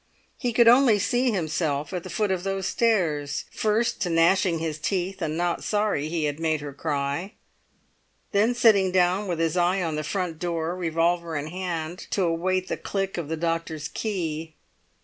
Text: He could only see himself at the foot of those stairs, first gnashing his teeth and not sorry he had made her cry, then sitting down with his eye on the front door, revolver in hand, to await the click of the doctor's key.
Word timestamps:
He 0.35 0.51
could 0.51 0.67
only 0.67 0.97
see 0.97 1.29
himself 1.29 1.93
at 1.93 2.01
the 2.03 2.09
foot 2.09 2.31
of 2.31 2.41
those 2.43 2.65
stairs, 2.67 3.45
first 3.51 4.03
gnashing 4.03 4.57
his 4.57 4.79
teeth 4.79 5.21
and 5.21 5.37
not 5.37 5.63
sorry 5.63 6.07
he 6.09 6.23
had 6.23 6.39
made 6.39 6.59
her 6.61 6.73
cry, 6.73 7.33
then 8.31 8.55
sitting 8.55 8.91
down 8.91 9.27
with 9.27 9.37
his 9.37 9.55
eye 9.55 9.83
on 9.83 9.97
the 9.97 10.03
front 10.03 10.39
door, 10.39 10.75
revolver 10.75 11.35
in 11.35 11.45
hand, 11.49 12.07
to 12.09 12.23
await 12.23 12.67
the 12.67 12.77
click 12.77 13.19
of 13.19 13.27
the 13.27 13.37
doctor's 13.37 13.87
key. 13.87 14.55